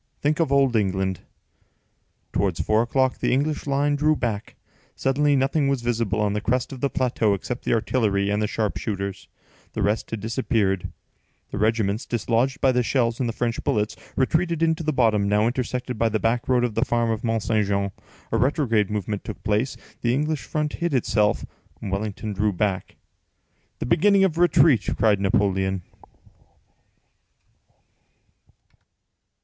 Think 0.19 0.39
of 0.39 0.51
old 0.51 0.75
England!" 0.75 1.19
Towards 2.33 2.59
four 2.59 2.81
o'clock, 2.81 3.19
the 3.19 3.31
English 3.31 3.67
line 3.67 3.95
drew 3.95 4.15
back. 4.15 4.55
Suddenly 4.95 5.35
nothing 5.35 5.67
was 5.67 5.83
visible 5.83 6.19
on 6.19 6.33
the 6.33 6.41
crest 6.41 6.73
of 6.73 6.81
the 6.81 6.89
plateau 6.89 7.35
except 7.35 7.65
the 7.65 7.73
artillery 7.75 8.31
and 8.31 8.41
the 8.41 8.47
sharpshooters; 8.47 9.27
the 9.73 9.83
rest 9.83 10.09
had 10.09 10.19
disappeared: 10.19 10.91
the 11.51 11.59
regiments, 11.59 12.07
dislodged 12.07 12.59
by 12.59 12.71
the 12.71 12.81
shells 12.81 13.19
and 13.19 13.29
the 13.29 13.33
French 13.33 13.63
bullets, 13.63 13.95
retreated 14.15 14.63
into 14.63 14.81
the 14.81 14.91
bottom, 14.91 15.29
now 15.29 15.45
intersected 15.45 15.99
by 15.99 16.09
the 16.09 16.17
back 16.19 16.49
road 16.49 16.63
of 16.63 16.73
the 16.73 16.83
farm 16.83 17.11
of 17.11 17.23
Mont 17.23 17.43
Saint 17.43 17.67
Jean; 17.67 17.91
a 18.31 18.37
retrograde 18.39 18.89
movement 18.89 19.23
took 19.23 19.43
place, 19.43 19.77
the 20.01 20.15
English 20.15 20.45
front 20.45 20.73
hid 20.81 20.95
itself, 20.95 21.45
Wellington 21.79 22.33
drew 22.33 22.51
back. 22.51 22.95
"The 23.77 23.85
beginning 23.85 24.23
of 24.23 24.39
retreat!" 24.39 24.89
cried 24.97 25.21
Napoleon. 25.21 25.83